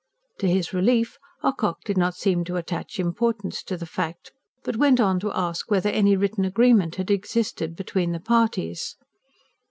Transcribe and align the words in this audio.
To 0.39 0.47
his 0.47 0.73
relief 0.73 1.19
Ocock 1.43 1.81
did 1.85 1.95
not 1.95 2.15
seem 2.15 2.43
to 2.45 2.55
attach 2.55 2.99
importance 2.99 3.61
to 3.61 3.77
the 3.77 3.85
fact, 3.85 4.31
but 4.63 4.75
went 4.77 4.99
on 4.99 5.19
to 5.19 5.31
ask 5.31 5.69
whether 5.69 5.91
any 5.91 6.15
written 6.15 6.43
agreement 6.43 6.95
had 6.95 7.11
existed 7.11 7.75
between 7.75 8.11
the 8.11 8.19
parties. 8.19 8.95